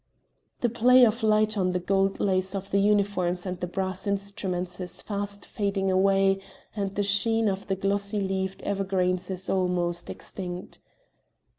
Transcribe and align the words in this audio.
The 0.61 0.69
play 0.69 1.05
of 1.05 1.21
light 1.21 1.55
on 1.59 1.73
the 1.73 1.79
gold 1.79 2.19
lace 2.19 2.55
of 2.55 2.71
the 2.71 2.79
uniforms 2.79 3.45
and 3.45 3.59
the 3.59 3.67
brass 3.67 4.07
instruments 4.07 4.79
is 4.79 4.99
fast 4.99 5.45
fading 5.45 5.91
away 5.91 6.39
and 6.75 6.95
the 6.95 7.03
sheen 7.03 7.47
of 7.47 7.67
the 7.67 7.75
glossy 7.75 8.19
leaved 8.19 8.63
evergreens 8.63 9.29
is 9.29 9.47
almost 9.47 10.09
extinct. 10.09 10.79